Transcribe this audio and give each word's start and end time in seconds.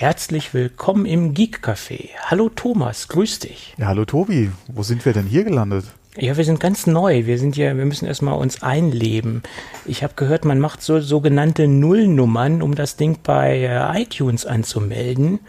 Herzlich 0.00 0.54
willkommen 0.54 1.04
im 1.04 1.34
Geek 1.34 1.60
Café. 1.62 2.08
Hallo 2.24 2.48
Thomas, 2.48 3.06
grüß 3.08 3.40
dich. 3.40 3.74
Ja, 3.76 3.88
hallo 3.88 4.06
Tobi. 4.06 4.50
Wo 4.68 4.82
sind 4.82 5.04
wir 5.04 5.12
denn 5.12 5.26
hier 5.26 5.44
gelandet? 5.44 5.84
Ja, 6.16 6.38
wir 6.38 6.44
sind 6.46 6.58
ganz 6.58 6.86
neu. 6.86 7.26
Wir 7.26 7.38
sind 7.38 7.54
ja, 7.58 7.76
wir 7.76 7.84
müssen 7.84 8.06
erstmal 8.06 8.38
uns 8.38 8.62
einleben. 8.62 9.42
Ich 9.84 10.02
habe 10.02 10.14
gehört, 10.16 10.46
man 10.46 10.58
macht 10.58 10.80
so 10.80 11.00
sogenannte 11.00 11.68
Nullnummern, 11.68 12.62
um 12.62 12.74
das 12.74 12.96
Ding 12.96 13.18
bei 13.22 13.58
äh, 13.58 14.02
iTunes 14.02 14.46
anzumelden. 14.46 15.40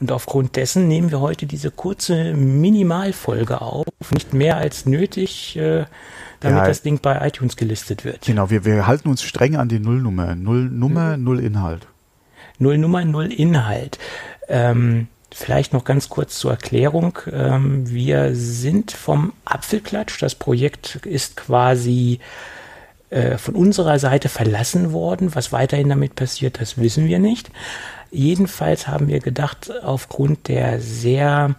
Und 0.00 0.10
aufgrund 0.10 0.56
dessen 0.56 0.88
nehmen 0.88 1.10
wir 1.10 1.20
heute 1.20 1.44
diese 1.44 1.70
kurze 1.70 2.32
Minimalfolge 2.32 3.60
auf. 3.60 3.84
Nicht 4.10 4.32
mehr 4.32 4.56
als 4.56 4.86
nötig, 4.86 5.54
äh, 5.58 5.84
damit 6.40 6.60
ja, 6.60 6.66
das 6.66 6.80
Ding 6.80 7.00
bei 7.02 7.28
iTunes 7.28 7.56
gelistet 7.56 8.06
wird. 8.06 8.24
Genau, 8.24 8.48
wir, 8.48 8.64
wir 8.64 8.86
halten 8.86 9.10
uns 9.10 9.22
streng 9.22 9.56
an 9.56 9.68
die 9.68 9.80
Nullnummer. 9.80 10.34
Null 10.34 10.70
Nummer, 10.70 11.18
mhm. 11.18 11.24
null 11.24 11.40
Inhalt. 11.40 11.86
Null 12.58 12.78
Nummer, 12.78 13.04
null 13.04 13.32
Inhalt. 13.32 13.98
Ähm, 14.48 15.08
Vielleicht 15.30 15.74
noch 15.74 15.84
ganz 15.84 16.08
kurz 16.08 16.38
zur 16.38 16.52
Erklärung. 16.52 17.18
Ähm, 17.30 17.88
wir 17.88 18.34
sind 18.34 18.92
vom 18.92 19.34
Apfelklatsch. 19.44 20.22
Das 20.22 20.34
Projekt 20.34 20.96
ist 21.04 21.36
quasi 21.36 22.18
äh, 23.10 23.36
von 23.36 23.54
unserer 23.54 23.98
Seite 23.98 24.30
verlassen 24.30 24.92
worden. 24.92 25.34
Was 25.34 25.52
weiterhin 25.52 25.90
damit 25.90 26.14
passiert, 26.14 26.60
das 26.60 26.78
wissen 26.78 27.06
wir 27.06 27.18
nicht. 27.18 27.50
Jedenfalls 28.10 28.88
haben 28.88 29.08
wir 29.08 29.20
gedacht, 29.20 29.70
aufgrund 29.82 30.48
der 30.48 30.80
sehr 30.80 31.54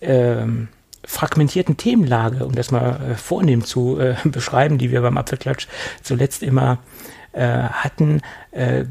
ähm, 0.00 0.68
fragmentierten 1.04 1.76
Themenlage, 1.76 2.46
um 2.46 2.54
das 2.54 2.70
mal 2.70 3.00
äh, 3.00 3.14
vornehm 3.16 3.64
zu 3.64 3.98
äh, 3.98 4.14
beschreiben, 4.24 4.78
die 4.78 4.92
wir 4.92 5.02
beim 5.02 5.18
Apfelklatsch 5.18 5.66
zuletzt 6.02 6.44
immer 6.44 6.78
hatten, 7.34 8.22
äh, 8.52 8.84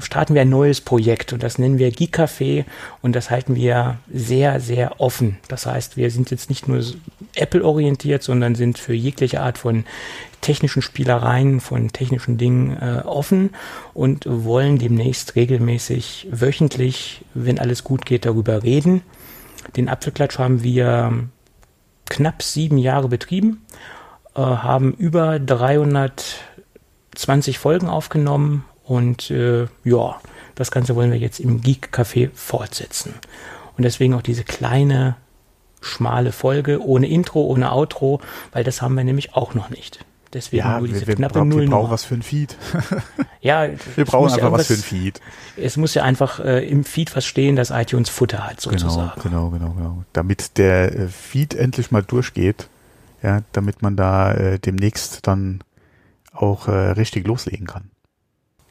starten 0.00 0.34
wir 0.34 0.42
ein 0.42 0.48
neues 0.48 0.80
Projekt 0.80 1.32
und 1.32 1.42
das 1.42 1.58
nennen 1.58 1.78
wir 1.78 1.90
Geek 1.90 2.18
Café 2.18 2.64
und 3.02 3.14
das 3.14 3.30
halten 3.30 3.54
wir 3.54 3.98
sehr, 4.12 4.58
sehr 4.60 5.00
offen. 5.00 5.38
Das 5.48 5.66
heißt, 5.66 5.96
wir 5.96 6.10
sind 6.10 6.30
jetzt 6.30 6.48
nicht 6.48 6.66
nur 6.66 6.82
Apple 7.36 7.64
orientiert, 7.64 8.22
sondern 8.22 8.54
sind 8.54 8.78
für 8.78 8.94
jegliche 8.94 9.40
Art 9.42 9.58
von 9.58 9.84
technischen 10.40 10.82
Spielereien, 10.82 11.60
von 11.60 11.88
technischen 11.88 12.36
Dingen 12.36 12.76
äh, 12.76 13.02
offen 13.04 13.50
und 13.94 14.26
wollen 14.26 14.78
demnächst 14.78 15.36
regelmäßig 15.36 16.28
wöchentlich, 16.30 17.24
wenn 17.32 17.58
alles 17.58 17.82
gut 17.82 18.04
geht, 18.04 18.26
darüber 18.26 18.62
reden. 18.62 19.02
Den 19.76 19.88
Apfelklatsch 19.88 20.38
haben 20.38 20.62
wir 20.62 21.28
knapp 22.06 22.42
sieben 22.42 22.76
Jahre 22.76 23.08
betrieben, 23.08 23.64
äh, 24.34 24.40
haben 24.40 24.92
über 24.92 25.38
300 25.38 26.36
20 27.14 27.58
Folgen 27.58 27.88
aufgenommen 27.88 28.64
und 28.84 29.30
äh, 29.30 29.66
ja, 29.84 30.20
das 30.54 30.70
Ganze 30.70 30.94
wollen 30.94 31.10
wir 31.10 31.18
jetzt 31.18 31.40
im 31.40 31.60
Geek 31.60 31.90
Café 31.92 32.30
fortsetzen. 32.34 33.14
Und 33.76 33.82
deswegen 33.82 34.14
auch 34.14 34.22
diese 34.22 34.44
kleine, 34.44 35.16
schmale 35.80 36.32
Folge 36.32 36.82
ohne 36.82 37.08
Intro, 37.08 37.42
ohne 37.44 37.72
Outro, 37.72 38.20
weil 38.52 38.64
das 38.64 38.82
haben 38.82 38.94
wir 38.94 39.04
nämlich 39.04 39.34
auch 39.34 39.54
noch 39.54 39.70
nicht. 39.70 40.04
Deswegen 40.32 40.66
ja, 40.66 40.78
nur 40.78 40.88
diese 40.88 41.02
wir, 41.02 41.08
wir 41.08 41.14
knappe 41.14 41.38
brauchen, 41.38 41.60
Wir 41.60 41.68
brauchen 41.68 41.90
was 41.90 42.04
für 42.04 42.14
ein 42.14 42.22
Feed. 42.22 42.56
ja, 43.40 43.68
wir 43.94 44.04
brauchen 44.04 44.32
einfach 44.32 44.38
ja 44.38 44.52
was 44.52 44.66
für 44.66 44.74
ein 44.74 44.80
Feed. 44.80 45.20
Es 45.56 45.76
muss 45.76 45.94
ja 45.94 46.02
einfach 46.02 46.40
äh, 46.40 46.68
im 46.68 46.84
Feed 46.84 47.14
was 47.14 47.24
stehen, 47.24 47.54
das 47.54 47.70
iTunes 47.70 48.10
Futter 48.10 48.44
hat, 48.44 48.60
genau, 48.60 48.78
sozusagen. 48.78 49.20
Genau, 49.22 49.50
genau, 49.50 49.70
genau, 49.70 49.74
genau. 49.74 50.04
Damit 50.12 50.58
der 50.58 50.92
äh, 50.92 51.08
Feed 51.08 51.54
endlich 51.54 51.92
mal 51.92 52.02
durchgeht, 52.02 52.68
ja, 53.22 53.42
damit 53.52 53.82
man 53.82 53.96
da 53.96 54.34
äh, 54.34 54.58
demnächst 54.58 55.26
dann 55.26 55.62
auch 56.34 56.68
äh, 56.68 56.72
richtig 56.72 57.26
loslegen 57.26 57.66
kann. 57.66 57.90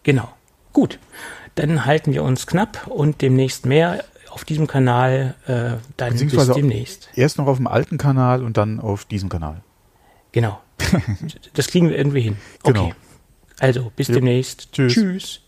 Genau. 0.03 0.29
Gut. 0.73 0.99
Dann 1.55 1.85
halten 1.85 2.13
wir 2.13 2.23
uns 2.23 2.47
knapp 2.47 2.87
und 2.87 3.21
demnächst 3.21 3.65
mehr 3.65 4.03
auf 4.29 4.43
diesem 4.43 4.65
Kanal, 4.67 5.35
äh, 5.45 5.77
dann 5.97 6.17
bis 6.17 6.47
demnächst. 6.47 7.09
Erst 7.15 7.37
noch 7.37 7.45
auf 7.47 7.57
dem 7.57 7.67
alten 7.67 7.97
Kanal 7.97 8.43
und 8.43 8.57
dann 8.57 8.79
auf 8.79 9.05
diesem 9.05 9.29
Kanal. 9.29 9.61
Genau. 10.31 10.59
das 11.53 11.67
kriegen 11.67 11.89
wir 11.89 11.97
irgendwie 11.97 12.21
hin. 12.21 12.37
Okay. 12.63 12.73
Genau. 12.73 12.91
Also, 13.59 13.91
bis 13.95 14.07
ja. 14.07 14.15
demnächst. 14.15 14.73
Tschüss. 14.73 14.93
Tschüss. 14.93 15.41